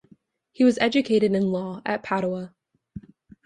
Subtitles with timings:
[0.51, 2.55] He was educated in law at Padua.